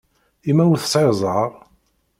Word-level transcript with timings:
I 0.49 0.51
ma 0.53 0.63
ur 0.71 0.79
sεiɣ 0.81 1.09
ẓẓher? 1.21 1.51